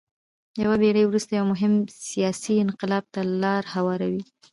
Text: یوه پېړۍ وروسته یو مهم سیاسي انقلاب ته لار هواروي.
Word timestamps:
یوه 0.63 0.75
پېړۍ 0.81 1.03
وروسته 1.05 1.31
یو 1.33 1.45
مهم 1.53 1.73
سیاسي 2.11 2.53
انقلاب 2.65 3.03
ته 3.13 3.21
لار 3.41 3.63
هواروي. 3.73 4.23